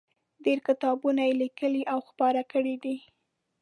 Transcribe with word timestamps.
ډېر 0.43 0.59
کتابونه 0.67 1.21
یې 1.27 1.33
لیکلي 1.43 1.83
او 1.93 1.99
خپاره 2.09 2.41
کړي 2.51 2.75
دي. 2.83 2.95